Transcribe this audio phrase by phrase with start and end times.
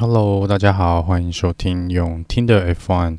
[0.00, 3.18] Hello，大家好，欢迎收听用听的 F One，。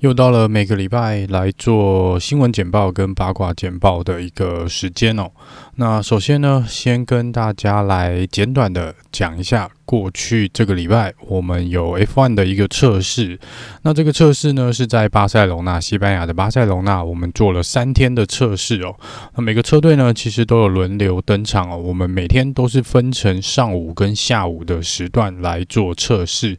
[0.00, 5.30] 又到了每个礼拜来做新闻简报跟八卦简报的一个时间哦。
[5.76, 13.38] 那首先呢，先跟大家来简短的讲一下，过去这个礼拜我们有 F1 的一个测试。
[13.84, 18.94] 那这个测试呢是在巴塞隆纳，西班牙的巴塞隆纳，我们做了三天的测试哦。
[19.34, 21.78] 那每个车队呢其实都有轮流登场哦。
[21.78, 26.58] 我们每天都是分成上午跟下午的时段来做测试。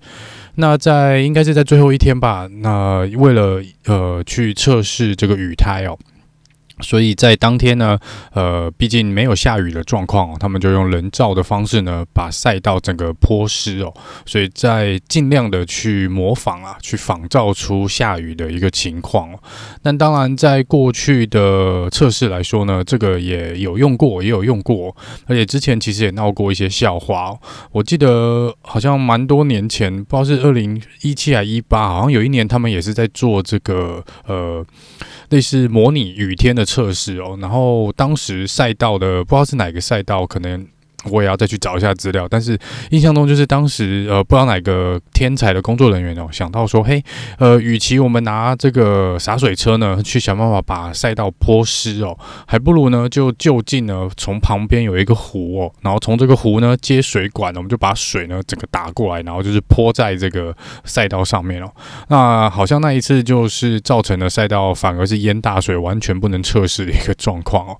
[0.55, 2.47] 那在应该是在最后一天吧。
[2.63, 5.95] 那为了呃去测试这个雨胎哦。
[6.81, 7.97] 所以在当天呢，
[8.33, 13.93] 呃，毕竟没有下雨的状况，他们就用人造的方式呢，把赛道整个泼湿哦。
[14.25, 19.29] 所以在尽量的去模仿啊，去仿造出下雨的一个情况。
[19.81, 24.95] 但当然，在过去的测试来说呢，这个也有用过，也有用过，
[25.27, 27.37] 而且之前其实也闹过一些笑话。
[27.71, 34.65] 我记得好像蛮多年前，不知道是二零一七还一八，好像有一年他们也是在做这个呃。
[35.29, 40.67] 类似模拟雨天的测试哦，然后当时赛道的不知道是哪个赛道，可能。
[41.05, 42.57] 我也要再去找一下资料，但是
[42.91, 47.03] 印象中就是当时呃不知道哪个天才的工作人员哦想到说，嘿，
[47.37, 61.71] 呃，与其我们拿这个洒水车呢去想办法把赛道泼湿哦，还不如呢就就近呢从旁边有一个湖哦，然后从这个湖呢接水管，我们就把水呢整个打过来，然后就是泼在这个赛道上面哦。
[62.09, 67.77] 那好像那一次就是造成了赛道反而是淹大水，完全不能测试的一个状况哦。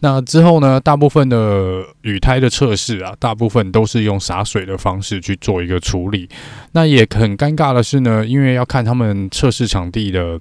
[0.00, 6.28] 那之后呢，大部分的雨胎的车测试啊，大部分都是用洒水的方式去做一个处理。
[6.70, 10.38] 那也很尴尬的是呢，因为要看他们测试场地的。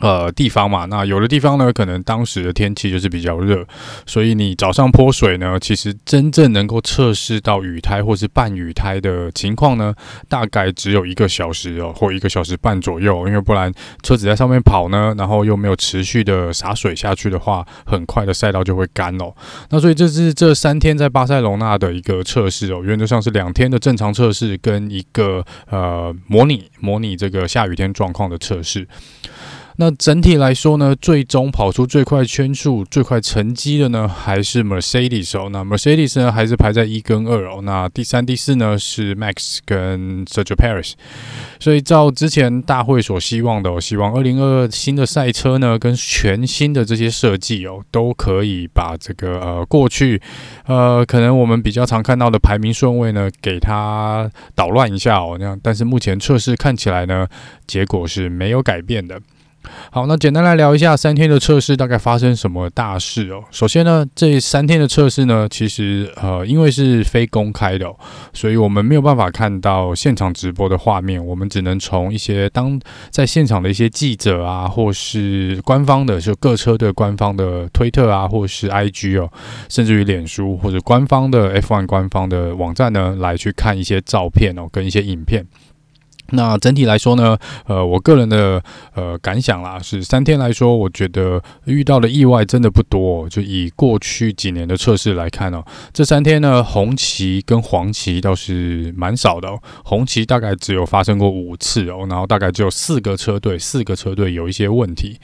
[0.00, 3.66] 呃，地方嘛，那有的地方呢，可能当时的天气就是比较热，
[4.04, 9.94] 所以你早上泼水呢，其实真正能够测试到雨胎或是半雨胎的情况呢，
[10.28, 13.72] 大概只有一个小时哦，或一个小时半左右，因为不然
[14.02, 19.32] 车子在上面跑呢，然后又没有持续的洒水下去的话，很快的赛道就会干哦。
[19.70, 28.86] 那所以这是这三天在巴塞隆纳的一个测试哦，原则上是两天的正常测试跟一个呃模拟模拟这个下雨天状况的测试。
[29.78, 35.50] 那整体来说呢，最终跑出最快圈数、最快成绩的呢，还是 Mercedes 哦。
[35.50, 37.60] 那 Mercedes 呢，还是排在一跟二哦。
[37.62, 40.92] 那第三、第四呢，是 Max 跟 Sergio Perez。
[41.60, 50.20] 所以照之前大会所希望的，我希望二零二二新的赛车呢，跟全新的这些设计哦，都可以把这个呃过去
[50.64, 55.36] 呃可能我们比较常看到的排名顺位呢，给它捣乱一下哦。
[55.38, 57.26] 那样，但是目前测试看起来呢，
[57.66, 59.20] 结果是没有改变的。
[59.90, 63.42] 好，那简单来聊一下三天的测试大概发生什么大事哦。
[63.50, 67.86] 首先呢，这三天的测试呢，其实呃，因为是非公开的，
[68.32, 72.78] 所以我们没有办法看到现场直播的画面，我们只能从一些当
[73.10, 79.30] 在现场的一些记者啊，或是官方的，就各车队官方的推特啊，或是 IG 哦，
[79.68, 85.46] 甚至于脸书或者官方的 F1 官方的网站呢，来去看一些照片哦，跟一些影片。
[86.30, 88.62] 那整体来说呢，呃，我个人的
[88.94, 93.28] 呃感想啦，是三天来说，我觉得遇到的意外真的不多。
[93.28, 99.60] 就以过去几年的测试来看哦，这三天呢，红旗跟黄旗倒是蛮少的哦。
[99.84, 105.18] 红旗大概只有发生过五次哦，然后大概只有四个车队，四个车队有一些问题。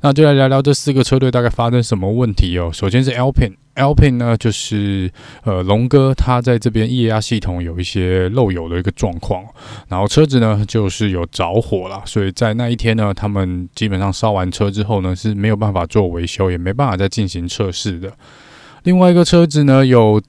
[0.00, 2.70] 那就来聊聊这四个车队大概发生什么问题哦。
[2.72, 3.54] 首先是 Alpin。
[3.78, 5.10] Alpine 呢，就是
[5.44, 9.44] 呃龙哥他在这边液压系统有一些漏油的一个状况，
[9.88, 18.12] 然后车子呢就是有着火了，所以在那一天呢，他们基本上烧完车之后呢是没有办法做维修，也没办法再进行测试的。
[18.82, 20.20] 另外一个车子呢有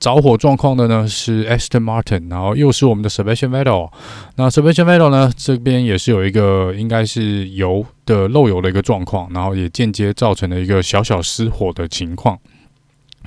[0.00, 3.90] 着火状况的呢是 Aston Martin，然后又是我们的 Sebastian Vettel。
[4.36, 12.38] 那 Sebastian Vettel 呢这边也是有一个应该是油的漏油的一个状况，然后也间接造成了一个小小失火的情况。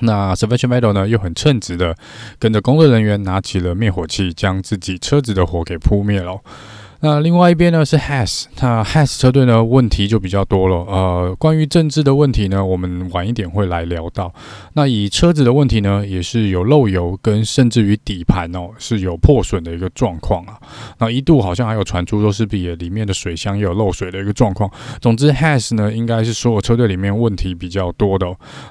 [0.02, 1.96] 那 Sebastian Vettel 呢，又很称职的
[2.38, 6.40] 跟着工作人员拿起了灭火器，将自己车子的火给扑灭了。
[7.04, 10.76] 那另外一边呢是 Has，那 Has 车队呢问题就比较多了。
[10.76, 14.32] 呃，关于政治的问题呢，我们晚一点会来聊到。
[14.74, 20.56] 那以车子的问题呢，也是有漏油，跟甚至于底盘哦是有破损的一个状况啊。
[20.98, 24.70] 那一度好像还有传出说是比里面的水箱也有漏水的一个状况。
[25.00, 28.26] 总之，Has 呢应该是所有车队里面问题比较多的。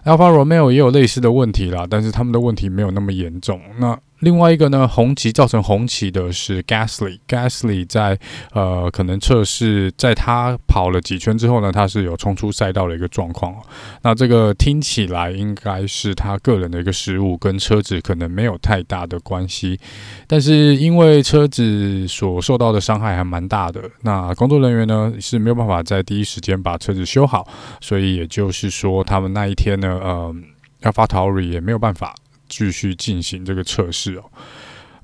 [0.06, 3.60] Alfa Romeo 也有类似的问题啦，但是他们的问题没有那么严重。
[3.78, 8.18] 那另外一个呢，红旗造成红旗的是 Gasly，Gasly 在
[8.53, 13.56] 呃可能测试，在他跑了几圈之后呢，他是有冲出赛道的一个状况。
[14.03, 19.79] 那这个听起来应该是他个人的一个失误，跟车子可能没有太大的关系。
[20.27, 27.47] 但是因为车子所受到的伤害还蛮大的，那工作人员呢是没有办法在第一时间把车子修好，
[27.81, 30.35] 所以也就是说，他们那一天呢，呃，
[30.81, 32.13] 要发 AlphaTauri 也没有办法。
[32.51, 34.25] 继续进行这个测试哦。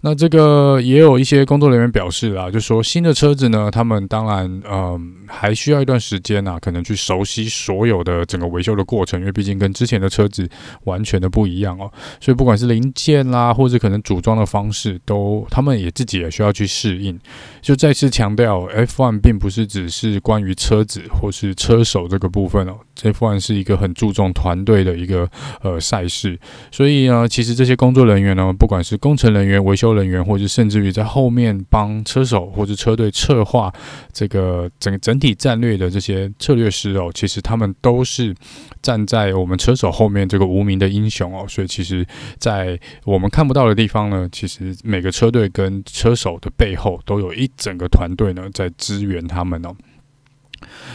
[0.01, 10.47] 那这个也有一些工作人员表示啦，就说新的车子呢，他们当然嗯、还需要一段时间呐，可能去熟悉所有的整个维修的过程，因为毕竟跟之前的车子
[10.83, 11.91] 完全的不一样哦。
[12.21, 17.19] 所以不管是零件啦，或者可能组装的方式，都他们也自己也需要去适应。
[17.61, 25.27] 就再次强调，F1 并不是只是关于车子或是车手这个部分哦，F1 是一个很注重团队的一个
[25.61, 26.39] 呃赛事。
[26.71, 33.73] 所以呢，其实这些工作人员呢，不管是工程人员、维修人员，或者甚至于在后面帮车手或者车队策划
[34.11, 38.35] 这个整整体战略的这些策略师哦，其实他们都是
[38.81, 42.05] 站在我们车手后面这个无名的英雄哦，所以其实，
[42.37, 49.75] 在我们看不到的地方呢，其实每个车队跟车手的背后都有一整个团队呢在支援他们哦。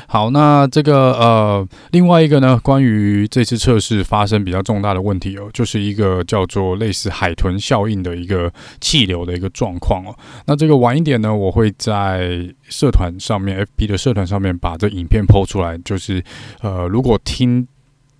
[0.06, 10.14] 好，那这个呃，另外一个呢，关于这次测试发生比较重大的问题哦，就是一个叫做类似海豚效应的一个气流的一个状况哦。
[10.46, 15.78] 那这个晚一点呢，我会在社团上面，FB 的社团上面把这影片抛出来。
[15.78, 16.22] 就是
[16.60, 17.66] 呃，如果听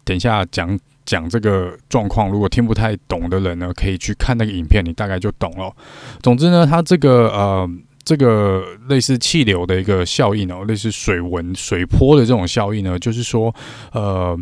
[0.05, 5.71] 等一下讲讲这个状况，如果听不太懂的人呢，可以去看那个影片，你大概就懂了。
[6.23, 7.69] 总之呢，它这个呃。
[8.05, 13.55] 这个类似气流的一个效应哦，类似水纹、水波的这种效应呢，就是说，
[13.93, 14.39] 呃，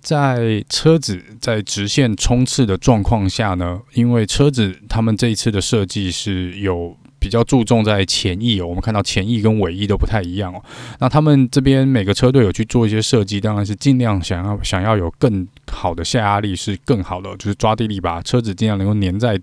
[0.00, 6.96] 在车子在直线冲刺的状况下呢，因为车子他们这一次的设计是有。
[7.20, 10.62] 比较注重在前翼，我们看到前翼跟尾翼都不太一样哦。
[11.00, 19.40] 那他们这边每个车队有去做一些设计，当然是尽量想要想要有更好的下压力是更好的，就是抓地力把车子尽量能够粘在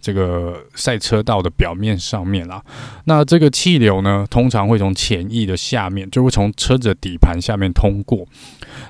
[0.00, 2.62] 这个赛车道的表面上面啦。
[3.04, 8.26] 那这个气流呢，通常会从前翼的下面，就会从车子的底盘下面通过。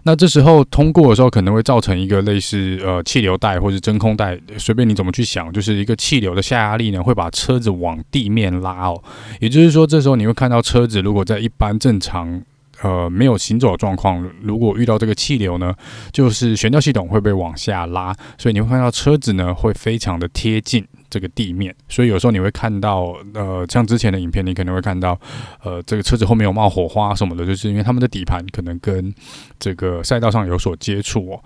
[0.05, 9.03] 那这时候通过的时候，可能会造成一个类似呃气流带或者真空带，随便你怎么去想，就是一个气流的下压力呢，会把车子往地面拉哦。
[9.41, 12.43] 也就是说，这时候你会看到车子如果在一般正常
[12.85, 15.75] 呃没有行走的状况，如果遇到这个气流呢，
[16.13, 20.87] 就是悬吊系统会被往下拉，所以你会看到车子呢会非常的贴近。
[21.11, 25.17] 这个地面，所以有时候你会看到，呃，像之前的影片，你可能会看到，
[25.63, 29.15] 呃，这个车子后面有冒火花什么的，就是因为他们的底盘可能跟
[29.61, 31.41] 这个赛道上有所接触哦。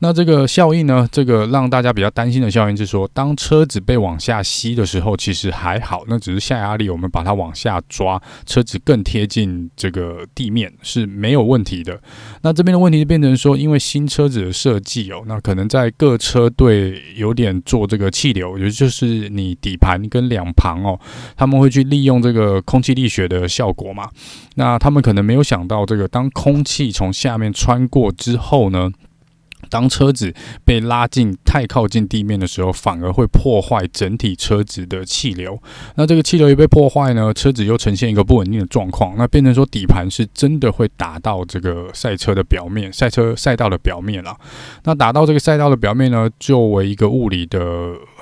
[0.00, 1.08] 那这个效应呢？
[1.10, 12.00] 这个让大家比较担心的效应是说，当车子被往下吸的时候，其实还好，那只是下压力，我们把它往下抓，车子更贴近这个地面是没有问题的。
[12.42, 20.98] 那这边的问题就变成说，因为新车子的设计哦，那可能在各车队有点做这个气流，也就是你底盘跟两旁哦，
[21.36, 24.08] 他们会去利用这个空气力学的效果嘛。
[24.54, 28.90] 那他们可能没有想到，这个当空气从下面穿过之后呢，
[29.68, 30.34] 当车子
[30.64, 35.60] 被拉近太靠近地面的时候，反而会破坏整体车子的气流。
[35.96, 44.36] 那这个气流一被破坏呢，车子又呈现一个不稳定的状况，那变成说底盘是真的会打到这个赛车的表面，赛车赛道的表面了。
[44.84, 47.60] 那打到这个赛道的表面呢，作为一个物理的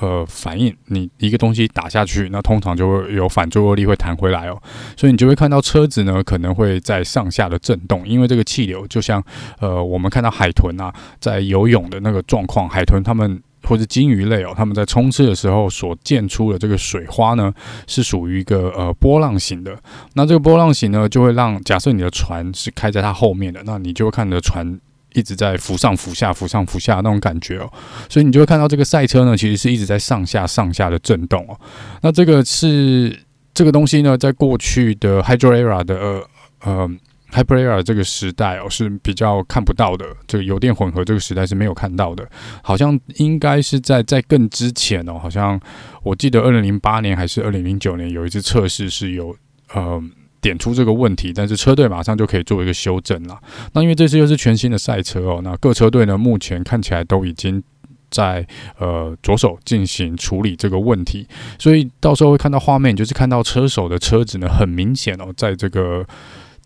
[0.00, 4.60] 呃反应，你一个东西打下去，那通常就会有反作用力会弹回来哦，
[4.96, 9.22] 所以你就会看到车子呢可能会在上下的震动，因为这个气流就像
[9.60, 10.92] 呃我们看到海豚啊。
[11.18, 17.52] 在游泳的那个状况，海豚他们或者鲸鱼类哦，他们在冲刺的时候所溅出的这个水花呢，
[17.86, 19.76] 是属于一个呃波浪形的。
[20.14, 24.78] 那这个波浪形呢，就会让假设你的船是开在它后面的，那你就会看着船
[25.14, 27.72] 一直在浮上浮下、浮上浮下那种感觉哦。
[28.08, 31.58] 所以你就会看到这个赛车呢，其实是一直在上下上下的震动哦。
[32.02, 33.18] 那这个是
[33.52, 36.22] 这个东西呢，在过去的 Hydro Era 的呃
[36.64, 36.90] 呃。
[37.36, 42.26] Hyper-Air 这个时代哦，是比较看不到的，这个油电混合这个时代是没有看到的，
[42.62, 45.60] 好像应该是在在更之前哦，好像
[46.02, 49.36] 我记得二零零八年还是二零零九年有一次测试是有
[49.74, 50.02] 呃
[50.40, 53.38] 点出这个问题，但是车队马上就可以做一个修正了。
[53.74, 57.62] 那因为这次又是全新的赛车哦，那各车队呢目前看起来都已经
[58.08, 58.46] 在
[58.78, 61.28] 呃着手进行处理这个问题，
[61.58, 66.06] 所以到时候会看到画面，就是看到车手的车子呢很明显哦，在这个。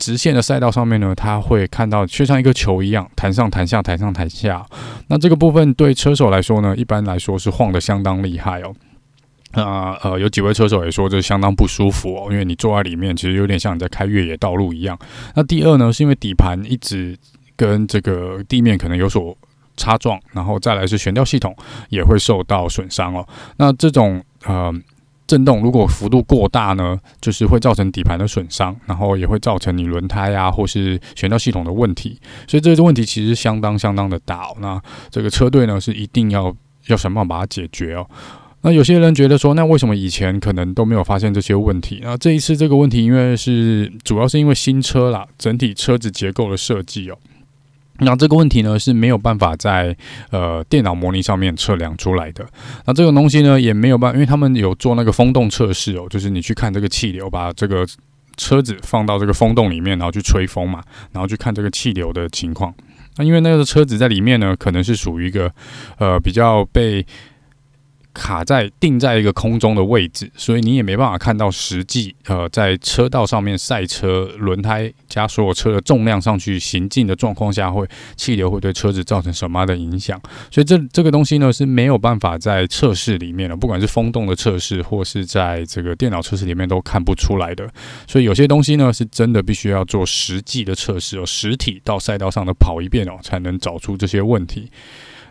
[0.01, 4.67] 直线的赛道上面呢，它会看到就像一个球一样弹上弹下，弹上弹下。
[5.07, 8.75] 那这个部分对车手来说呢，一般来说是晃得相当厉害哦。
[9.53, 14.99] 那呃，有几位车手也说这相当不舒服哦，因为你坐在里面，其实有点像你在开越野道路一样。
[15.35, 17.17] 那第二呢，是因为底盘一直
[17.57, 19.37] 跟这个地面可能有所
[19.77, 21.55] 擦撞，然后再来是悬吊系统
[21.89, 23.27] 也会受到损伤哦。
[23.57, 24.73] 那这种呃
[25.31, 32.19] 震动如果幅度过大呢，就是会造成底盘的损伤，然后也会造成你轮胎啊或是悬吊系统的问题。
[32.49, 34.57] 所以这个问题其实相当相当的大哦。
[34.61, 36.53] 那这个车队呢是一定要
[36.89, 38.05] 要想办法把它解决哦。
[38.63, 42.01] 那有些人觉得说，那为什么以前可能都没有发现这些问题？
[42.03, 47.17] 那这一次这个问题，因为是主要是因为新车啦，整体车子结构的设计哦。
[48.01, 49.97] 那这个问题呢是没有办法在
[50.31, 52.47] 呃电脑模拟上面测量出来的。
[52.87, 57.87] 那这个东西呢也没有办法，因为他们有做那个风洞测试哦，就是你去看这个气流，把这个
[58.37, 62.75] 车子放到这个风洞里面，然后去吹风嘛，然后去看这个气流的情况。
[63.17, 65.51] 那因为那个车子在里面呢，可能是属于一个
[65.99, 67.05] 呃比较被。
[68.13, 77.87] 卡在定在一个空中的位置，所以你也没办法看到实际呃在车道上面赛车轮胎加所有车的重量上去行进的状况下，会
[78.17, 80.21] 气流会对车子造成什么样的影响？
[80.51, 87.69] 所以这这个东西呢是没有办法在测试里面的，不管是风洞的测试或是在这个电脑测试里面都看不出来的。
[88.07, 94.71] 所以有些东西呢是真的必须要做实际的测试哦，实体到赛道上的跑一遍哦，才能找出这些问题。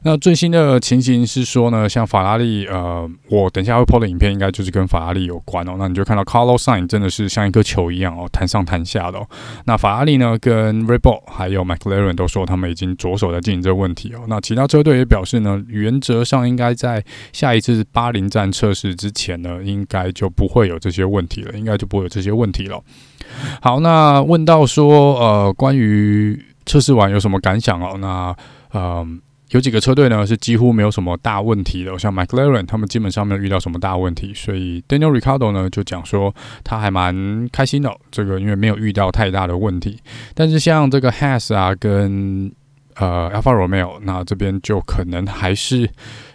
[0.03, 5.75] 那最新的情形是说呢，像法拉利，呃，我等一下会 po 的影片应该就是跟法拉利有关哦。
[5.77, 9.27] 那你就看到 Carlos Sainz 真的是像一颗球一样哦，弹上弹下的哦。
[9.65, 14.22] 那法拉利呢，跟 Red Bull 还有 McLaren 都说他们已经着手在进行这个问题哦。
[14.27, 17.03] 那其他车队也表示呢，原则上应该在
[17.34, 22.82] 下一次巴林站测试之前呢，应该就不会有这些问题了，应该就不会有这些问题了。
[23.62, 27.98] 好，那问到说，呃，关于测试完有什么感想哦？
[28.00, 28.36] 那，
[28.74, 29.08] 嗯、呃。
[29.51, 39.98] 有几个车队呢是几乎没有什么大问题的，像 McLaren 他们基本上没有遇到什么大问题，所以 Daniel Ricardo 呢就讲说他还蛮开心的，这个因为没有遇到太大的问题。
[40.36, 42.51] 但是像这个 Has 啊跟
[42.96, 45.89] 呃 Alfa Romeo，那这边就可能还是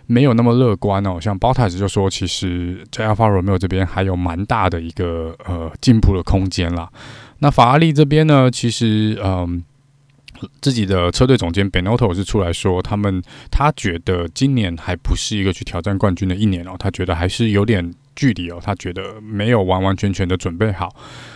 [0.07, 1.21] 没有那么乐观哦。
[1.21, 6.91] 像 Bottas 就说，其实在 Alfa Romeo 这边还有蛮大的一个呃进步的空间啦。
[7.39, 9.63] 那法拉利这边呢，其实嗯。
[10.61, 20.95] 自己的车队总监 Benotto 是出来说，他们他觉得今年还不是一个去挑战冠军的一年哦，他觉得还是有点距离哦，他觉得没有完完全全的准备好。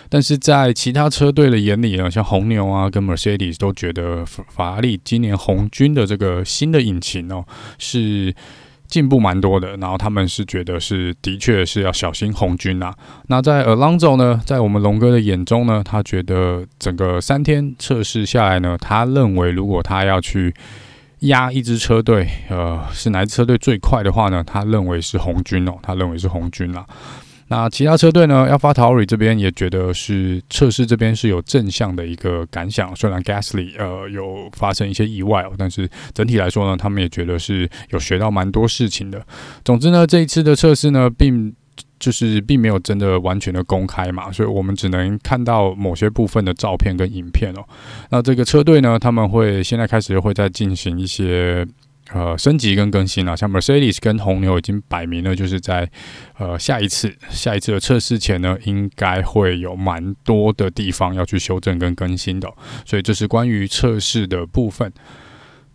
[0.08, 7.44] 但是在其他车队的眼里呢，像红牛啊跟 Mercedes 都觉得法拉利今年红军的这个新的引擎哦
[7.78, 8.34] 是。
[8.88, 12.92] 进步蛮多的，然后他们是觉得是的确是要小心红军啊。
[13.28, 20.54] 那在 Alonso 呢，在我们龙哥的眼中呢，他觉得整个三天测试下来呢，他认为如果他要去
[21.20, 24.42] 压一支车队，呃，是哪支车队最快的话呢？
[24.44, 26.86] 他认为是红军哦，他认为是红军啦。
[27.50, 39.24] 那其他车队呢？AlphaTauri 这边也觉得是测试这边是有正向的一个感想，虽然 Gasly 呃有发生一些意外哦，但是整体来说呢，他们也觉得是有学到蛮多事情的。
[39.64, 41.54] 总之呢，这一次的测试呢，并
[41.98, 47.64] 就是并没有真的完全的公开嘛，所以我们只能看到某些部分的照片跟影片哦。
[48.10, 51.66] 那这个车队呢，他们会现在开始会再进行一些。
[52.12, 55.90] 呃，升级跟更新啊，像 Mercedes 跟红牛已经摆明了，就是在
[56.38, 62.50] 呃下一次下一次的测试前呢，应该会有蛮多的地方要去修正跟更新的，
[62.86, 64.92] 所以这是关于测试的部分。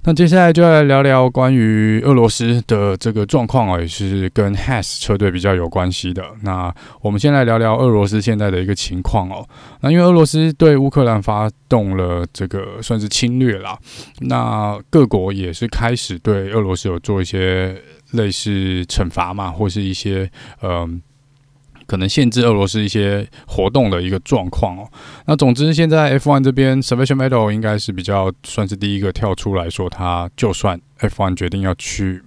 [0.06, 6.22] 那接下来就来聊聊关于俄罗斯的这个状况啊，也是跟 Haas 车队比较有关系的。
[6.42, 9.48] 那我们先来聊聊俄罗斯现在的一个情况哦。
[9.80, 13.78] 那因为俄罗斯对乌克兰发动了这个算是侵略啦，
[14.20, 17.74] 那各国也是开始对俄罗斯有做一些
[18.12, 20.30] 类似惩罚嘛，或是一些
[20.62, 21.02] 嗯。
[21.86, 24.88] 可能限制俄罗斯一些活动的一个状况哦。
[25.26, 32.22] 那总之，现在 F1 这边 Sebastian Vettel 应该是比较算是第一个跳出来说，他就算 F1 决定要去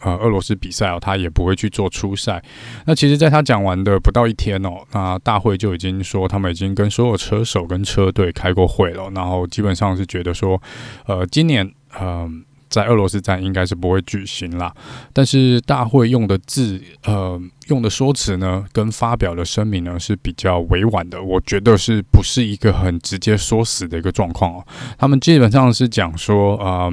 [0.00, 2.42] 呃俄罗斯比赛哦，他也不会去做初赛。
[2.86, 10.60] 那其实，在他讲完的不到一天哦，那大会就已经说他们已经跟所有车手跟车队开过会了，然后基本上是觉得说，
[11.06, 12.44] 呃，今年嗯。
[12.70, 14.72] 在俄罗斯站应该是不会举行啦，
[15.12, 21.20] 但是大会用的字，呃，用的说辞呢，跟发表的声明呢是比较委婉的。
[21.20, 24.66] 我觉得是不是一个很直接说死的一个状况哦？
[24.96, 26.92] 他们基本上是讲说，呃，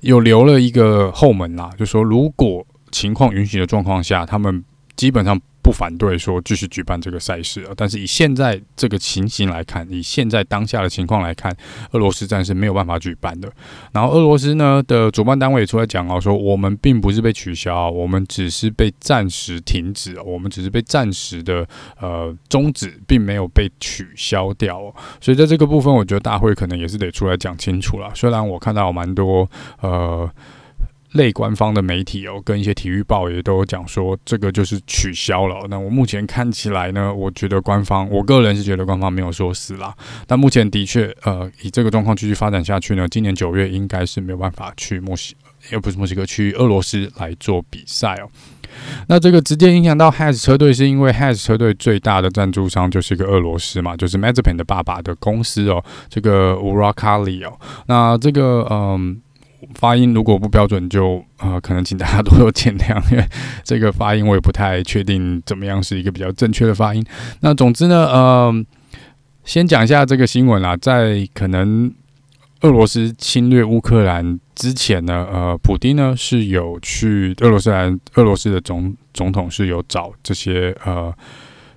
[0.00, 4.62] 有留了一个后门啦，就说如果情况允许的状况下，他们
[4.94, 5.40] 基本上
[5.72, 7.72] 反对说继续举办这个赛事啊。
[7.76, 11.54] 但是以现在这个情形来看，以现在当下的情况来看，
[11.92, 13.50] 俄罗斯站是没有办法举办的。
[13.92, 21.66] 然后俄罗斯呢的主办单位也出来讲哦，说我们并不是被取消，我们只是被暂时停止，我们只是被暂时的
[22.00, 24.94] 呃终止，并没有被取消掉。
[25.20, 28.10] 所以在这个部分，我觉得大会可能也是得出来讲清楚了。
[28.14, 29.48] 虽然我看到蛮多
[29.80, 30.30] 呃。
[31.12, 35.66] 类官方的媒体哦，跟一些体育报也都讲说，这个就是取消了。
[35.68, 39.94] 那我目前看起来呢，我觉得官方，我个人是觉得官方没有说死啦。
[40.26, 45.36] 但目前的确，呃，以这个状况继续发展下去呢，今年九月应该是没有办法去墨西，
[45.70, 48.30] 也不是墨西哥，去俄罗斯来做比赛哦。
[49.08, 57.52] 那这个直接影响到 Has 车队，是因为 Has 车队最大的赞助商就是一个俄罗斯嘛，就是 Mazepin 的爸爸的公司哦，这个 Uralkali 哦。
[57.86, 59.20] 那这个，嗯。
[59.74, 63.24] 发音如果不标准就，就呃可能请大家多多见谅，因为
[63.64, 67.04] 这个发音我也不太确定怎么样是一个比较正确的发音。
[67.40, 68.64] 那总之呢，呃，
[69.44, 71.92] 先讲一下这个新闻啦，在可能
[72.60, 81.12] 俄罗斯侵略乌克兰之前呢，呃，普丁呢是有去俄罗斯兰，俄罗斯的总总统是有找这些呃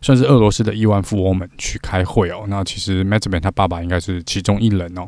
[0.02, 2.46] 算是俄罗斯的亿万富翁们去开会哦。
[2.48, 5.08] 那其实 Mazepin 他爸爸应该是其中一人哦。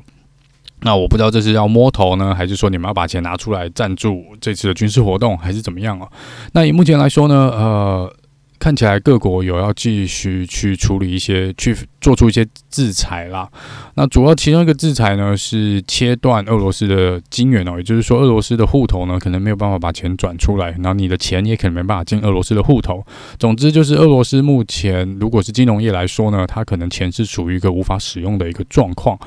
[0.81, 6.07] 那我不知道这是要摸头呢，还是说你们要把钱拿出来赞助这次的军事活动，还是怎么样啊？
[6.53, 8.13] 那以目前来说呢，呃。
[8.59, 13.47] 看起来各国有要继续去处理一些，去做出一些制裁啦。
[13.95, 23.05] 那主要其中一个制裁呢，是切断俄罗斯的金源哦，也就是说，俄罗斯的户头呢，可能没有办法把钱转出来，然后你的钱也可能没办法进俄罗斯的户头。
[23.39, 29.17] 总之，就是俄罗斯目前如果是金融业来说呢，它可能钱是处于一个无法使用的一个状况。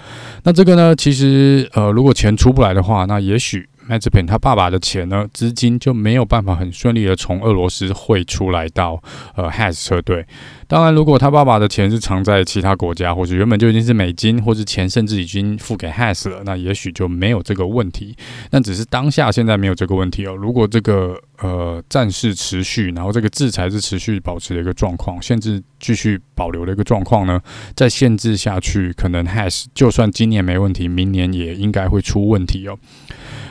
[0.42, 3.68] 那这个呢，其实呃，如果钱出不来的话，那也许。
[3.90, 9.02] 麦哲平他爸爸的钱呢，资金就没有办法很顺利的从俄罗斯汇出来到
[9.34, 10.24] 呃 Has 车队。
[10.68, 18.16] 当然，如果他爸爸的钱是藏在其他国家，或者原本就已经是美金，或者钱甚至已经付给 Has 了，那也许就没有这个问题。
[18.48, 20.36] 但只是当下现在没有这个问题哦。
[20.36, 27.40] 如果这个呃战事持续，然后这个制裁是持续保持的一个状况，限制继续保留的一个状况呢，
[27.74, 32.78] 再限制下去，可能 Has 就算今年没问题，明年也应该会出问题哦。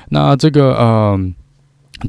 [0.10, 1.20] 那这个呃，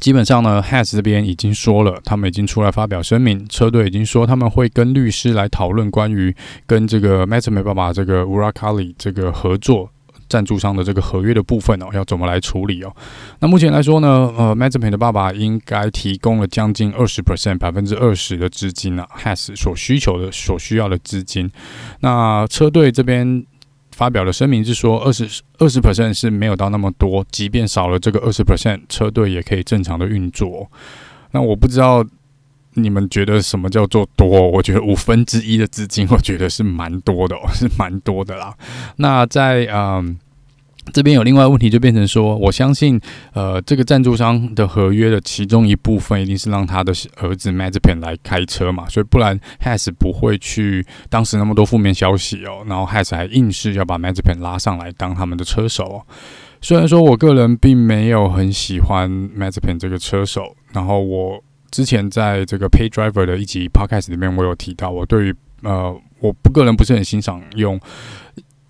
[0.00, 6.34] 基本上呢，Has 这边已经说了，他们已经出来发表声明，车队已经说他们会跟律师来讨论关于
[6.66, 9.90] 跟这个 Mazepin 爸爸这个 Uralkali 这个合作
[10.28, 12.94] 赞助商的这个合约的部分哦，要怎么来处理哦？
[13.40, 21.50] 那目前来说呢，呃，Mazepin 的爸爸应该提供了将近二十 percent 百分之二十的资金啊，Has 所需求的所需要的资金，
[22.00, 23.44] 那车队这边。
[24.00, 30.66] 发表了声明是说，二十二十 percent 是没有到那么多，即便少了这个二十 percent，车队也可以正常的运作。
[31.32, 32.02] 那我不知道
[32.72, 34.26] 你们觉得什么叫做多？
[34.48, 38.56] 我觉得五分之一的资金，我觉得是蛮多的哦，是蛮多的啦。
[38.96, 40.18] 那在嗯。
[40.92, 43.00] 这边有另外问题，就变成说，我相信，
[43.32, 56.02] 呃，这个赞助商的合约的其中一部分，一定是让他的儿子 Mazepin 来开车嘛，所以不然 Has 不会去当时那么多负面消息哦，然后 Has 还硬是要把 Mazepin 拉上来当他们的车手。
[56.60, 67.80] 虽然说我个人并没有很喜欢 Mazepin 这个车手，然后我之前在这个 Pay Driver 的一集 Podcast 里面，我有提到，我对于呃，我不个人不是很欣赏用。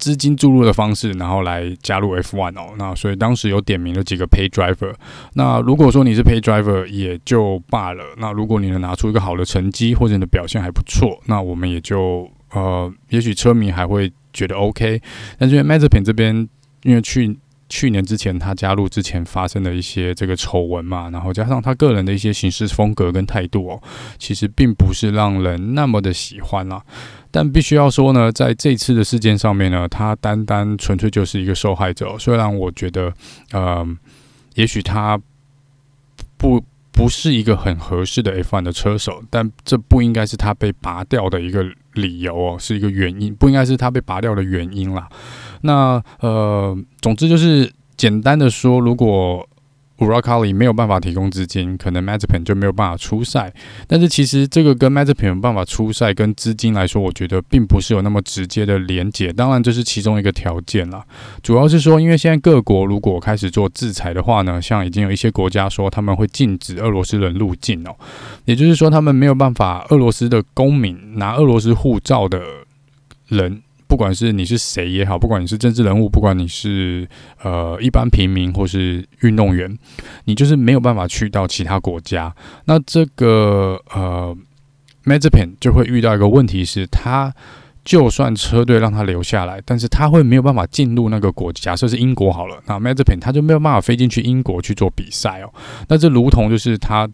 [0.00, 4.92] 资金注入的方式，然后来加入 F1 哦，那所以当时有点名了几个 Pay Driver。
[5.34, 15.00] 那如果说你是 Pay Driver 也就罢了，那如果你能拿出一个好的成绩，或者你的表现还不错，那我们也就呃，也许车迷还会觉得 OK。
[15.38, 16.48] 但是 Mazepin 这边，
[16.82, 17.38] 因为去。
[17.70, 23.82] 去年之前，他加入之前发生的一些这个丑闻嘛，然后加上他个人的一些行事风格跟态度哦，
[24.18, 26.82] 其实并不是让人那么的喜欢啦。
[27.30, 32.18] 但必须要说呢，在这次的事件上面呢，他单单纯粹就是一个受害者。
[32.18, 33.14] 虽然我觉得，
[33.52, 33.86] 呃，
[34.56, 35.16] 也许他
[36.36, 45.08] 不不是一个很合适的 F1 的车手，但这不应该是他被拔掉的一个理由哦，是一个原因，不应该是他被拔掉的原因啦。
[45.62, 49.46] 那呃，总之就是简单的说，如果
[49.98, 53.52] Uralkali 没有办法提供资金，可能 Mazepin 就没有办法出赛。
[53.86, 59.30] 但是其实这个跟 Mazepin 有办法出赛跟资金来说，我觉得并不是有那么直接的连结。
[59.30, 61.04] 当然这是其中一个条件啦。
[61.42, 67.94] 主要是说，因为现在各国如果开始做制裁的话呢，像已经有一些国家说他们会禁止俄罗斯人入境哦，
[68.46, 72.40] 也就是说他们没有办法，俄罗斯的公民拿俄罗斯护照的
[73.28, 73.60] 人。
[73.90, 77.08] 不管是你是谁也好，不管你是政治人物，不管你是
[77.42, 79.76] 呃一般平民或是运动员，
[80.26, 82.32] 你就是没有办法去到其他国家。
[82.66, 84.36] 那这个呃
[85.04, 87.34] Mazepin 就会遇到一个问题是，他
[87.84, 95.52] 就算车队让他留下来，但是他会没有办法进入那个国，假设是英国好了，那 Mazepin 他就没有办法飞进去英国去做比赛哦。
[95.88, 97.08] 那这如同就是他。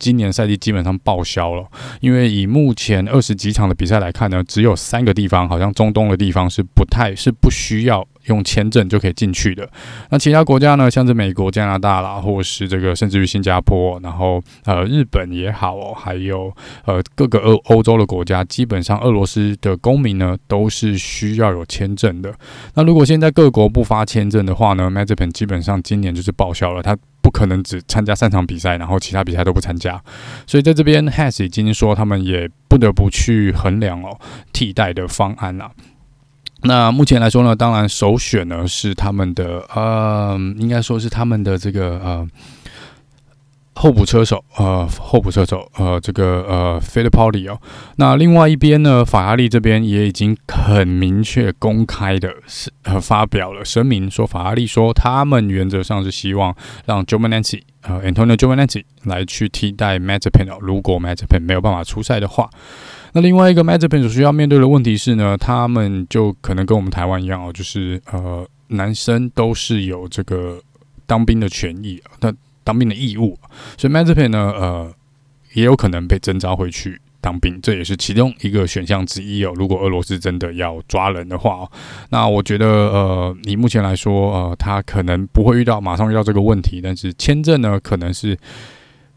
[0.00, 1.64] 今年赛季基本上报销了，
[2.00, 9.68] 因为以目前二十几场的比赛来看呢，只有三个地方，好像中东的地方是不太是不需要用签证就可以进去的。
[10.08, 16.50] 那其他国家呢，像是美国、加拿大啦，或是这个甚至于新加坡，然后呃日本也好哦，还有
[16.86, 22.34] 呃各个欧欧洲的国家，基本上俄罗斯的公民呢都是需要有签证的。
[22.74, 26.96] 那如果现在各国不发签证的话呢，Mazepin 基本上今年就是报销了，他。
[27.30, 30.02] 可能只参加三场比赛，然后其他比赛都不参加，
[30.46, 34.18] 所以在这边，Has 已经说他们也不得不去衡量哦
[34.52, 35.70] 替代的方案了。
[36.62, 42.28] 那目前来说呢，当然首选呢是他们的呃，应该说是他们的这个呃。
[43.74, 47.58] 候补车手，呃，候补车手，呃，这个呃 f i l i p o l i 哦。
[47.96, 56.54] 那另外一边呢，法拉利这边也已经很明确、公开的是呃发表了声明，说法拉利说他们原则上是希望
[56.84, 60.58] 让 Giovinazzi 呃，Antonio Giovinazzi 来去替代 Mazepin 哦。
[60.60, 62.50] 如果 Mazepin 没有办法出赛的话，
[63.12, 70.60] 那另外一个 Mazepin 所需要面对的问题是呢，他们就可能跟我们台湾一样哦，就是呃，男生都是有这个
[71.06, 72.30] 当兵的权益，那。
[72.62, 73.38] 当兵的义务，
[73.76, 74.92] 所以 Mazepin 呢，呃，
[75.54, 79.52] 也有可能被征召回去当兵，这也是其中一个选项之一哦。
[79.56, 81.70] 如果俄罗斯真的要抓人的话哦，
[82.10, 88.38] 那我觉得，呃，你目前来说，呃，他可能不会遇到马上遇到这个问题，但是签证呢，可能是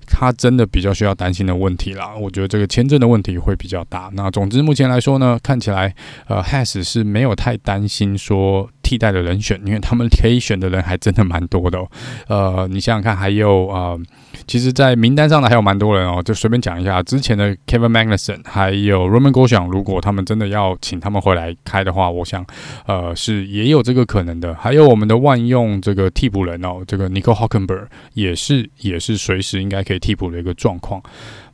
[0.07, 2.15] 他真的比较需要担心的问题啦。
[2.15, 4.09] 我觉得这个签证的问题会比较大。
[4.13, 5.93] 那总之，目前来说呢，看起来，
[6.27, 8.69] 呃，Has 是没有太担心说。
[8.93, 11.79] 替代的人选，因为他们可以选的人还真的蛮多的。
[12.27, 13.99] 呃，你想想看，还有呃，
[14.45, 16.21] 其实，在名单上的还有蛮多人哦。
[16.23, 22.45] 就随便讲一下，之前的 Kevin Magnussen，还有 Roman g o s h a n 如果他们真的要请他们回来开的话，我想，
[22.85, 24.53] 呃，是也有这个可能的。
[24.53, 31.01] 还有我们的万用这个替补人哦，这个 Nico Hulkenberg 也是也是随时应该可以替补的一个状况。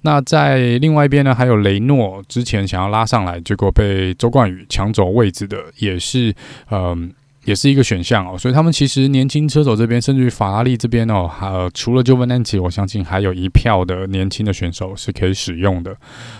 [0.02, 6.36] 那在另外一边呢，还有雷诺之前想要拉上来，结果被周冠宇抢走位置的，也是
[6.70, 6.80] 嗯。
[6.80, 7.10] 呃
[7.50, 15.96] 也是一个选项哦，所以他们其实年轻车手这边，甚至于法拉利这边哦，呃，除了 Giovinazzi，我相信还有一票的年轻的选手是可以使用的。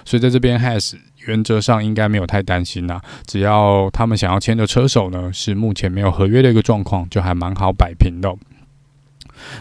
[0.06, 0.94] 所以在这边 Has
[1.26, 8.32] 原则上应该没有太担心呐，只要他们想要签的车手呢是目前没有合约的一个状况，就还蛮好摆平的。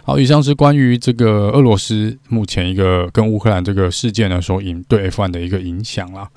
[0.05, 6.29] 好，以上是关于这个俄罗斯目前一个跟乌克兰这个事件呢所引对 F1 的一个影响啦。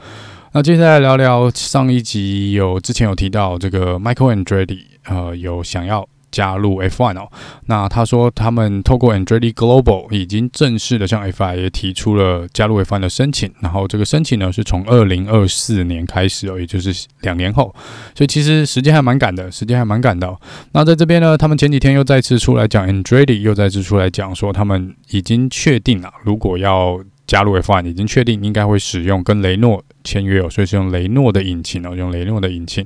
[0.53, 4.79] 那接下来聊聊上一集有之前有提到这个 Michael Andretti，
[5.11, 7.29] 呃，有想要加入 F1 哦。
[7.65, 17.75] 那他说他们透过 Andretti Global 已经正式的向 FIA 提出了加入 F1 的申请，然后这个申请呢是从二零二四年开始哦，也就是两年后，
[18.15, 20.33] 所以其实时间还蛮赶的，时间还蛮赶的。
[20.71, 32.85] 那在这边呢，他们前几天又再次出来讲，Andretti 又再次出来讲说他们已经确定了，如果要加入 F1 已经确定应该会使用跟雷诺签约哦，所以是用雷诺的引擎哦，用雷诺的引擎。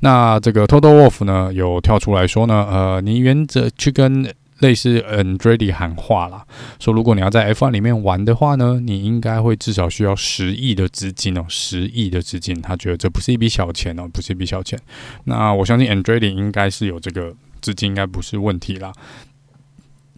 [0.00, 6.44] 那这个 Total Wolf 呢，有跳出来说呢，呃，你原则去跟类似 Andretti 喊话啦，
[6.80, 14.78] 说如果你要在 F1 里面玩的话呢，你应该会至少需要十亿的资金哦，十亿的资金，他觉得这不是一笔小钱哦，不是一笔小钱。
[15.24, 18.92] 那我相信 Andretti 应该是有这个资金，应该不是问题啦。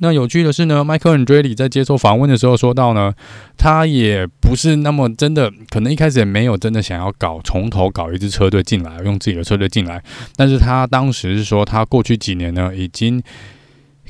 [0.00, 3.12] 那有趣的是呢迈克尔·恩追里在接受访问的时候说到呢，
[3.56, 10.02] 他也不是那么真的，可能一开始也没有真的想要搞从头搞一支车队进来，用自己的车队进来，
[10.36, 13.22] 但是他当时是说，他过去几年呢，已经。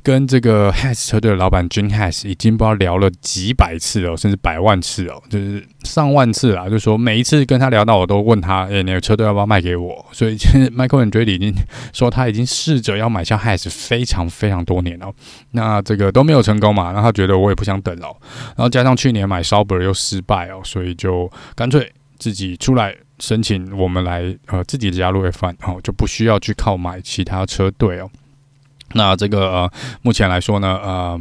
[0.02, 6.68] 跟这个 Has 车队的老板 j i n Has 已经不知道聊了几百次哦，甚至百万次哦，就是上万次啊。
[6.68, 11.52] 就说每一次跟他聊到，我都问他：“哎，那个车队要不要卖给我？”所以其实 Michael 很追理已经
[11.92, 15.12] 说他已经试着要买下 Has 非常非常多年了。
[15.50, 16.92] 那这个都没有成功嘛？
[16.92, 18.08] 那他觉得我也不想等了。
[18.56, 28.08] 然后加上去年买 Sauber 又失败哦，所以就干脆自己出来申请我们来呃自己加入 F1 哦，就不需要去靠买其他车队哦。
[28.94, 29.70] 那这个呃，
[30.02, 31.20] 目前来说呢，呃，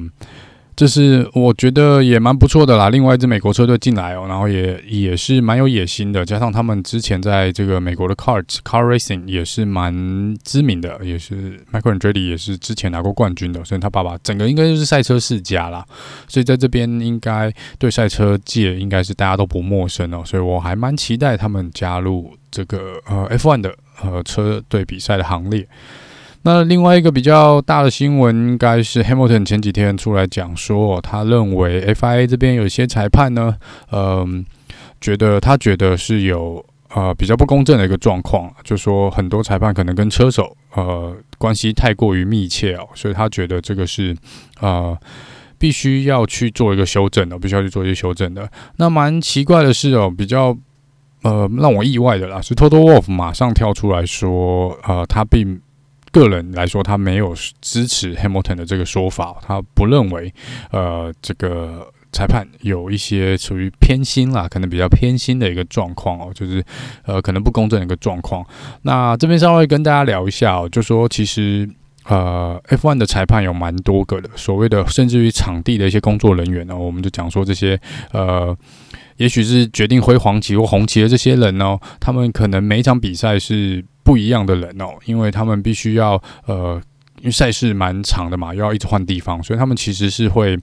[0.76, 2.90] 这是我觉得也蛮不错的啦。
[2.90, 15.84] 另外一支美国车队进来哦，然后也也是蛮有野心的，加上他们之前在这个美国的 Kart Car Racing 也是蛮知名的，也是 Michael Andretti 也是之前拿过冠军的，所以他爸爸整个应该就是赛车世家啦。
[16.28, 25.68] 所以在这边应该对赛车界应该是大家都不陌生哦，所以我还蛮期待他们加入这个呃 F1 的呃车队比赛的行列。
[26.48, 33.54] 那另外一个比较大的新闻，应该是 Hamilton 前几天出来讲说，他认为 FIA 这边有些裁判呢，
[33.92, 34.46] 嗯、
[35.02, 44.16] 觉得他觉得是有呃比较不公正的一个状况，就说很多裁判可能跟车手呃关系太过于密切哦，所以他觉得这个是
[44.62, 44.98] 呃
[45.58, 48.50] 必须要去做一个修正的，必须要去做一些修正的。
[48.78, 50.58] 那蛮奇怪的是哦，比较
[51.24, 55.60] 呃让我意外的啦，是 Toto Wolff 马上跳出来说，呃，他并
[56.20, 60.34] 个人来说他没有支持 Hamilton 的这个说法，他不认为
[60.72, 61.92] 呃这个。
[62.14, 66.64] 裁判有一些属于偏心啦，可能比较偏心的一个状况哦，就是
[67.06, 68.44] 呃可能不公正的一个状况。
[68.84, 71.70] 那这边稍微跟大家聊一下哦，就说其实
[72.06, 77.80] 呃 F1 的裁判有蛮多个的，所谓的甚至于场地的一些工作人员呢，我们就讲说这些
[78.14, 78.58] 呃，
[79.18, 86.82] 也许是决定挥黄旗或红旗的这些人呢，他们可能每一场比赛是不一样的人哦，因为他们必须要呃，
[87.20, 90.58] 因为赛事蛮长的嘛，又要一直换地方，所以他们其实是会。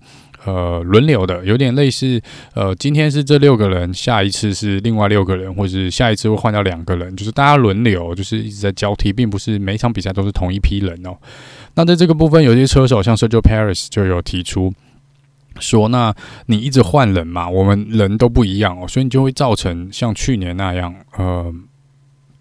[0.47, 2.21] 呃，轮流的，有点类似，
[2.53, 11.17] 呃，今天是这六个人，下一次是另外六个人，或者是下一次会换掉两个人，就是大家轮流，就是一直在交替，并不是每场比赛都是同一批人哦。
[11.77, 14.71] 那在这个部分，有些车手像 Sergio Paris 就有提出
[15.61, 21.51] 说，那你一直换人嘛，我们人都不一样哦，所以你就会造成像去年那样，呃。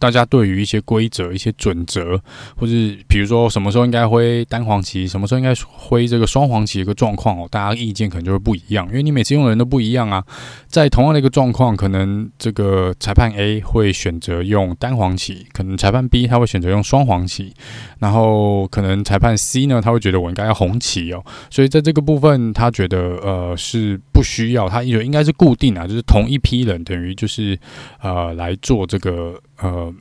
[0.03, 2.19] 大家对于一些规则、一些准则，
[2.57, 10.21] 或是比如说什么时候应该挥单黄旗，什么时候应该挥这个双黄旗的一个状况哦，大家意见可能就会不一样，因为你每次用的人都不一样啊。
[10.67, 17.53] 在同样的一个状况，可能这个裁判 A 会选择用单黄旗，可能裁判 B 他会选择用双黄旗，
[17.99, 21.23] 然后可能裁判 C 呢，他会觉得我应该要红旗哦。
[21.49, 27.57] 所以在这个部分，他觉得呃是不需要，他以为应该是固定啊，就是同一批人，等于就是
[28.01, 29.93] 呃来做这个呃。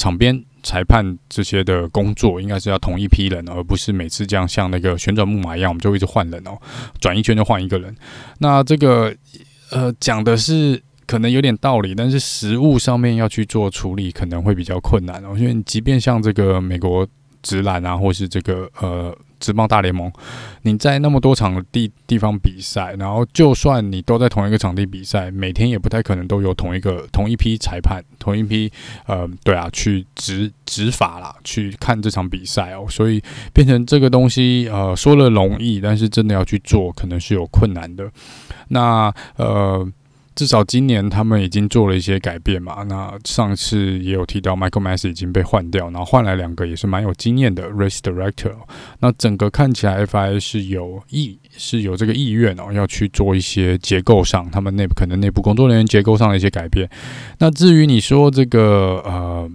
[0.00, 6.56] 场边裁判这些的工作应该是要同一批人，而不是每次这样像那个旋转木马一样，我们就一直换人哦，
[7.00, 7.92] 转一圈就换一个人。
[8.38, 9.12] 那这个
[9.72, 17.04] 呃讲的是可能有点道理，但是实物上面要去做处理可能会比较困难哦，因为即便像这个美国
[17.42, 19.12] 直篮啊，或是这个呃。
[19.38, 20.12] 职棒大联盟，
[20.62, 28.70] 你在那么多场地地方比赛，然后就算你都在同一个场地比赛，每天也不太可能都有同一个同一批裁判，同一批
[29.06, 33.22] 呃，对啊，去执执法啦，去看这场比赛哦，所以
[33.52, 38.10] 变成这个东西呃，说了容易，但是真的要去做，可能是有困难的。
[38.68, 39.90] 那呃。
[40.38, 42.84] 至少今年他们已经做了一些改变嘛。
[42.84, 48.52] 那上次也有提到，Michael Masi 已经被换掉，然后换来两个也是蛮有经验的 Race Director。
[49.00, 56.88] 那整个看起来，FI 是有意是有这个意愿哦，要去做一些结构上，他们内部可能内部工作人员结构上的一些改变。
[57.40, 59.50] 那至于你说这个呃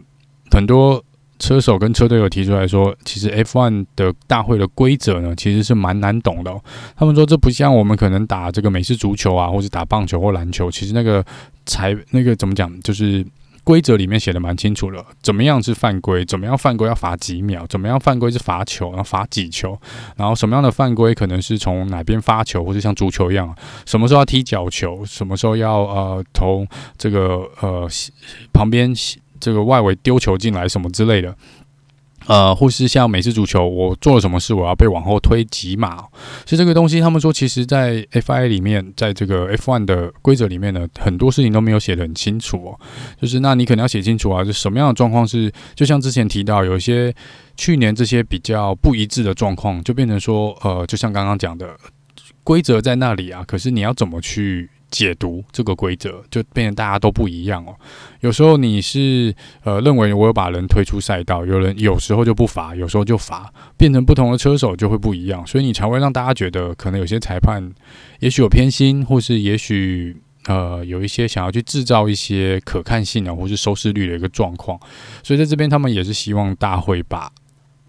[0.52, 1.02] 很多。
[1.40, 6.54] 车手跟车队有提出来说，其实 F1 的大会的规则呢，其实是蛮难懂的。
[6.96, 11.24] 他们说这不像我们可能打这个美式足球啊，或者打棒球或篮球，其实那个
[11.66, 13.26] 才那个怎么讲，就是
[13.64, 19.78] 规则里面写的蛮清楚了，怎么样是犯规，怎么样犯规要罚几秒，怎么样犯规是罚球，然后罚几球，
[20.16, 23.54] 然后什么样的犯规可能是从哪边发球，或者像足球一样，
[23.86, 26.66] 什么时候要踢角球，什么时候要呃从
[26.98, 27.88] 这个呃
[28.54, 28.94] 旁边。
[29.44, 31.36] 这个外围丢球进来什么之类的，
[32.28, 35.98] 呃，或是像美式足球，我做了什么事，我要被往后推几码。
[36.46, 42.80] 所以这个东西，他们说，其实，在 FIA 里面，在这个 F1 的规则里面呢，很多事情都没有写得很清楚哦。
[43.22, 47.14] 就是，那你可能要写清楚啊，就什么样的状况是，就像之前提到，有一些
[47.58, 51.76] 去年这些比较不一致的状况，就变成说，呃，就像刚刚讲的，
[52.46, 54.70] 规则在那里啊，可是你要怎么去？
[54.94, 57.74] 解读这个规则，就变成大家都不一样哦。
[58.22, 67.68] 有时候你是呃认为我有把人推出赛道，有人有时候就不罚，有时候就罚，变成不同的车手就会不一样，所以你才会让大家觉得可能有些裁判
[68.20, 74.80] 也许有偏心，或是也许呃有一些想要去制造一些可看性啊，或是收视率的一个状况。
[75.24, 77.32] 所以在这边他们也是希望大会把。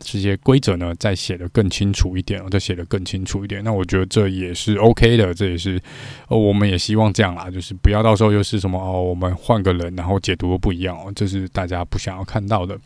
[0.04, 3.64] 这些规则呢，再写得更清楚一点，再写得更清楚一点。
[3.64, 5.80] 那我觉得这也是 OK 的，这也是，
[6.28, 12.78] 哦，我们也希望这样啦，就是不要到时候又是什么哦，我们换个人，然后解读不一样哦，这是大家不想要看到的。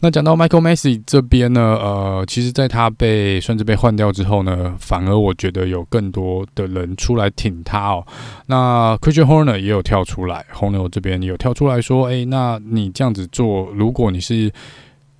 [0.00, 8.04] 那讲到 Michael Masi 这边呢，呃，其实在他被甚至被换掉之后呢，反而我觉得有更多的人出来挺他哦。
[8.46, 14.50] 那 Christian Horner 也有跳出来，Horner 这边也有跳出来说，哎，那你这样子做，如果你是。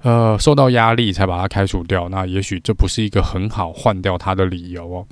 [0.02, 5.06] 呃，受到压力才把他开除掉，那也许这不是一个很好换掉他的理由哦。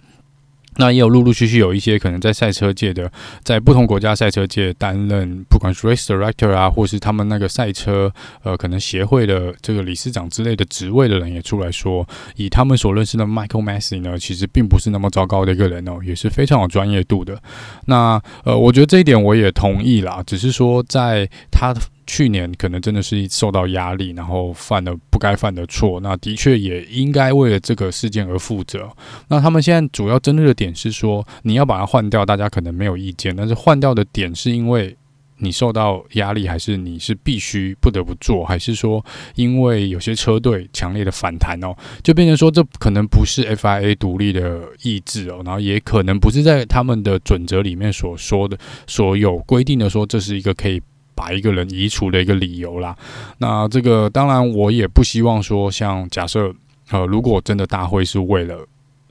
[0.80, 3.10] 那也有陆陆续续有一些可能在赛车界的，
[3.42, 8.12] 在不同国家赛车界担任，不管是 race director 啊，或是他们那个赛车
[8.44, 17.42] 呃可能协会的这个理事长之类的职位的人也出来说，以他们所认识的 Michael Masi 呢，其实并不是那么糟糕的一个人哦，也是非常有专业度的。
[17.86, 21.74] 那呃，我觉得这一点我也同意啦，只是说在他。
[22.08, 26.00] 去年可能真的是受到压力，然后犯了不该犯的错。
[26.00, 28.90] 那的确也应该为了这个事件而负责。
[29.28, 33.36] 那他们现在主要针对的点是说，你要把它换掉，大家可能没有意见。
[33.36, 34.96] 但是换掉的点是因为
[35.36, 50.80] 你受到压力，还是你是必须不得不做，还是说因为有些车队强烈的反弹哦，就变成说这可能不是 FIA 独立的意志哦，然后也可能不是在他们的准则里面所说的所有规定的说这是一个可以。
[51.18, 52.96] 把一个人移除的一个理由啦，
[53.38, 56.54] 那这个当然我也不希望说，像假设
[56.90, 58.56] 呃，如果真的大会是为了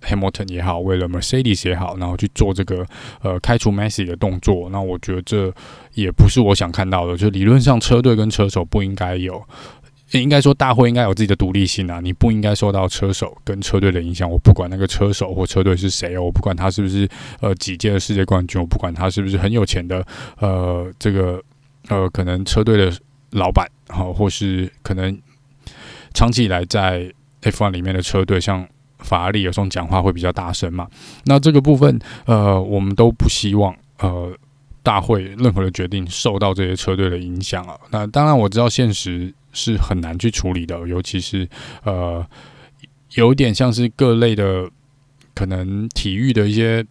[0.02, 2.86] Hamilton 也好，为了 Mercedes 也好，然后去做这个
[3.22, 5.54] 呃开除 Masi 的动作，那我觉得这
[5.96, 7.18] 也不是我想看到的。
[7.18, 9.44] 就理论上，车队跟车手不应该有，
[10.12, 14.30] 应该说大会应该有自己的独立性啊，你不应该受到车手跟车队的影响。
[14.30, 17.06] 我不管那个车手或车队是谁哦，我不管他是不是
[17.42, 20.06] 呃几届的世界冠军，我不管他是不是很有钱的
[20.40, 21.44] 呃这个。
[21.90, 22.92] 呃，可能车队的
[23.32, 25.18] 老板，好，或是可能
[26.14, 28.68] 长期以来在 F1 里面的车队，像
[29.00, 30.88] 法拉利有时候讲话会比较大声嘛。
[31.26, 34.36] 那这个部分，呃，我们都不希望，呃，
[34.84, 37.78] 大会任何的决定受到这些车队的影响啊。
[37.92, 41.48] 那当然，我知道现实是很难去处理的，尤其是
[41.84, 42.26] 呃，
[43.14, 44.70] 有点像是各类的
[45.34, 46.86] 可能体育的一些。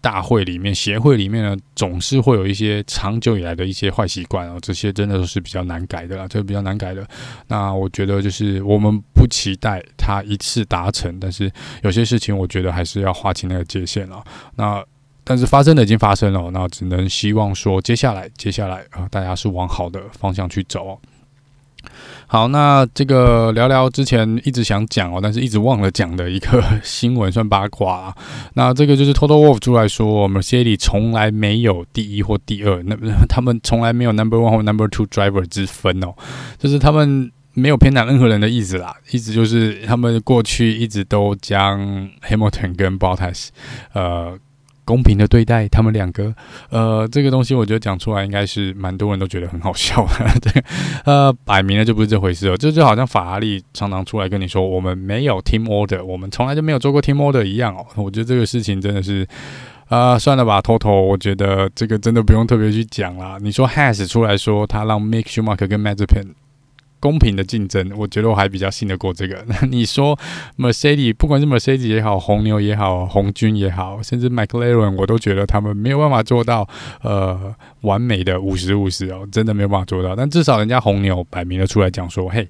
[0.00, 7.06] 大会里面、协会里面呢，总是会有一些长久以来的一些坏习惯哦，这些真的都是比较难改的啦，这个比较难改的。
[7.48, 11.50] 那我觉得就是我们不期待它一次达成，但是
[11.82, 14.22] 有些事情我觉得还是要划清那个界限了。
[14.54, 14.84] 那
[15.24, 20.98] 但是发生的已经发生了，那只能希望说接下来、接下来啊，大家是往好的方向去走。
[22.26, 28.16] 好，那这个聊聊之前一直想讲哦，但是一直忘了讲的一个新闻，算八卦啊。
[28.54, 32.96] 那这个就是 Total Wolf 出来说，Mercedes 从来没有第一或第二，那
[33.28, 36.14] 他们从来没有 Number One 或 Number Two driver 之分哦，
[36.58, 41.80] 就是他们没有偏袒任何人的意思啦，意思就是他们过去一直都将
[42.28, 43.48] Hamilton 跟 Bottas
[43.94, 44.38] 呃。
[44.88, 46.34] 公平的对待他们两个，
[46.70, 50.64] 呃，这个东西我觉得讲出来应该是蛮多人都觉得很好笑的，对，
[51.04, 59.28] 呃，摆明了就不是这回事哦，这就好像法拉利常常出来跟你说，我们没有 team order，我们从来就没有做过 team order 一样哦，我觉得这个事情真的是，
[59.88, 63.36] 啊、算了吧，Toto，我觉得这个真的不用特别去讲啦。
[63.42, 66.28] 你说 Has 出来说他让 Mick Schumacher 跟 Mazepin
[67.00, 69.44] 公平的竞争，我觉得我还比较信得过这个。
[69.48, 70.18] 那你说
[70.56, 76.68] Mercedes，不管是 Mercedes 也好，红牛也好，红军也好，甚至 McLaren，我都觉得他们没有办法做到
[77.02, 80.16] 呃完美的五十五十哦，真的没有办法做到。
[80.16, 82.48] 但至少人家红牛摆明了出来讲说，嘿，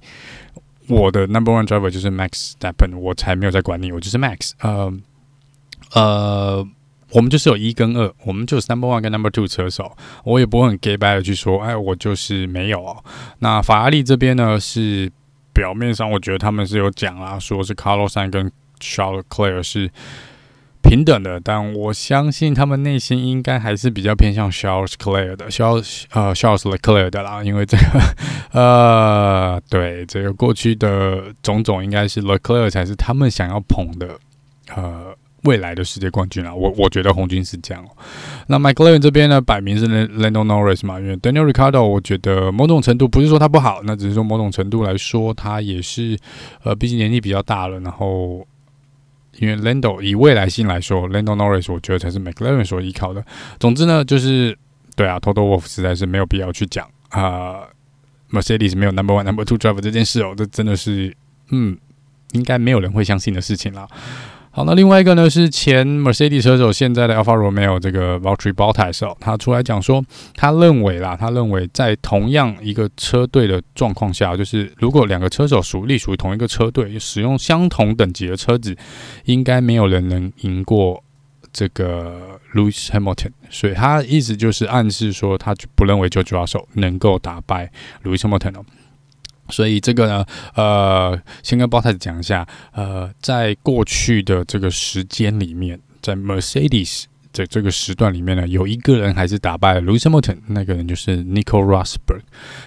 [0.88, 4.52] 我的 Number One Driver 就是 Max Verstappen，我才没有在管你，我就是 Max。
[4.60, 4.92] 呃
[5.92, 6.68] 呃。
[7.12, 13.02] 我们就是有一跟二，我们就是 number one 跟 number two 车手，我也不会很 gay bye 的去说，哎，我就是没有哦。
[13.38, 15.10] 那法拉利这边呢，是
[15.54, 19.90] 表面上我觉得他们是有讲啦，说是 Carlos Sainz 跟 Charles Leclerc 是
[20.82, 27.82] 平等的，但我相信他们内心应该还是比较偏向 Charles Leclerc 的，Charles 呃 Charles Leclerc 的啦，因为这个
[28.52, 34.18] 呃对这个过去的种种，应该是 Leclerc 才是他们想要捧的，
[34.76, 35.16] 呃。
[35.44, 37.84] 未来的世界冠军啊，我我觉得红军是这样。
[38.48, 46.18] 那 McLaren 这边呢，摆明是 Lando Norris 嘛，因为 Daniel r i c a r d o 我觉得某种程度不是说他不好，那只是说某种程度来说，他也是
[46.64, 47.78] 呃，毕竟年纪比较大了。
[47.80, 48.46] 然后
[49.38, 53.24] 因为 Lando 以未来性来说，Lando Norris 我觉得才是 McLaren 所依靠的。
[53.60, 54.58] 总之呢，就是
[54.96, 57.60] 对啊，Toto Wolff 实在是没有必要去讲啊、
[58.32, 61.16] ，Mercedes 没有 Number One、Number Two drive 这件事哦，这真的是
[61.50, 61.78] 嗯，
[62.32, 63.88] 应该没有人会相信的事情了。
[64.50, 70.02] 好，那另外一个呢是前 Mercedes 车手，现在的 Alfa Romeo 这个 Valtteri Bottas，他出来讲说，
[70.34, 78.76] 他认为啦，他认为在同样一个车队的状况下，就是如果两个车手属隶属于同一个车队，使用相同等级的车子，
[79.26, 81.04] 应该没有人能赢过
[81.52, 83.30] 这个 Lewis Hamilton。
[83.50, 87.70] 所以他意思就是暗示说，他不认为 George Russell 能够打败
[88.02, 88.64] Lewis Hamilton 哦。
[89.50, 102.20] 所以这个呢，呃，先跟 b o t t a 讲一下，呃，在过去的这个时间里面，在 Mercedes 的这个时段里面呢，有一个人还是打败了 Lewis Hamilton，那个人就是 Nico Rosberg，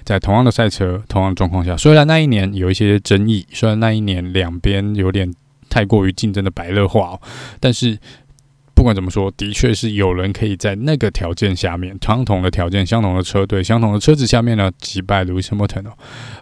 [0.03, 5.33] 在同样的赛车、同样的状况下，虽然那一年有一些争议，虽然那一年两边有点
[5.69, 7.21] 太过于竞争的白热化，哦
[7.59, 7.97] 但是。
[8.82, 15.93] 不管怎么说，的确是有人可以在那个条件下面，相同的条件、相同的车队、相同的车子下面呢，击败 Lewis Hamilton 哦。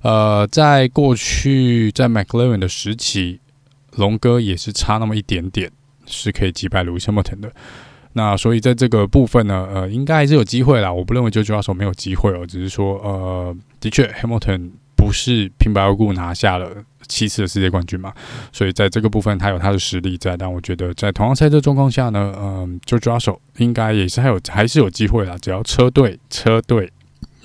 [0.03, 3.41] 呃，在过去在 McLaren 的时期，
[3.97, 5.69] 龙哥也是差那么一点点，
[6.05, 7.51] 是可以击败 Lewis Hamilton 的。
[8.13, 10.89] 那所以在这个部分呢，呃，应该还是有机会啦。
[10.89, 16.69] 我不认为 George Russell 没有机会哦，只是说，呃，的确 Hamilton 不是平白无故拿下了
[17.07, 18.11] 七次的世界冠军嘛，
[18.51, 20.35] 所以在这个部分他有他的实力在。
[20.35, 26.91] 但我觉得在同样赛车状况下呢，嗯就抓手应该也是还有还是有机会啦，只要车队车队。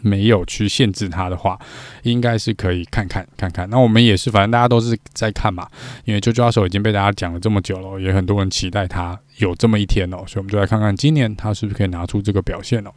[0.07, 1.59] 没有去限制他的话，
[2.02, 3.66] 应该是可以看看看看。
[3.70, 5.66] 那我们也是，反正大家都是在看嘛。
[6.05, 12.90] 因为就抓手已经被大家讲了这么久了，也很多人期待他有这么一天哦，所以我们就来看看今年他是不是可以拿出这个表现哦。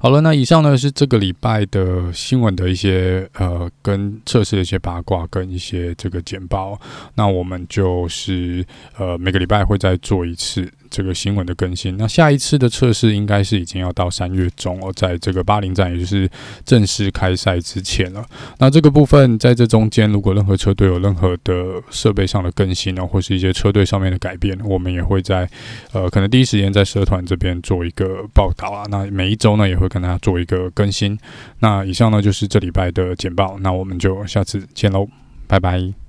[0.00, 6.80] 好了，那以上呢是这个礼拜的新闻的一些呃跟测试的一些八卦跟一些这个简报。
[7.14, 8.64] 那我们就是
[8.96, 10.70] 呃每个礼拜会再做一次。
[10.90, 16.28] 这个新闻的更新，那下一次的测试应该是已经要到三月中哦，在这个巴林站，也就是
[16.64, 18.24] 正式开赛之前了。
[18.58, 25.48] 那这个部分在这中间，如果任何车队有任何的设备上的更新呢，或是一些车队上面的改变，我们也会在
[25.92, 28.84] 呃可能第一时间在社团这边做一个报道啊。
[28.90, 31.18] 那每一周呢，也会跟大家做一个更新。
[31.60, 35.08] 那以上呢就是这礼拜的简报，那我们就下次见喽，
[35.46, 36.07] 拜拜。